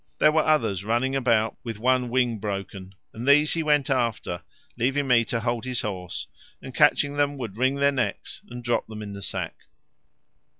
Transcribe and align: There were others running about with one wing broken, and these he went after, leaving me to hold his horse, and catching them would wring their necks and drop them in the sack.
There 0.17 0.31
were 0.31 0.41
others 0.41 0.83
running 0.83 1.15
about 1.15 1.57
with 1.63 1.77
one 1.77 2.09
wing 2.09 2.39
broken, 2.39 2.95
and 3.13 3.27
these 3.27 3.53
he 3.53 3.61
went 3.61 3.87
after, 3.87 4.41
leaving 4.75 5.07
me 5.07 5.23
to 5.25 5.39
hold 5.41 5.63
his 5.63 5.81
horse, 5.81 6.25
and 6.59 6.73
catching 6.73 7.17
them 7.17 7.37
would 7.37 7.55
wring 7.59 7.75
their 7.75 7.91
necks 7.91 8.41
and 8.49 8.63
drop 8.63 8.87
them 8.87 9.03
in 9.03 9.13
the 9.13 9.21
sack. 9.21 9.53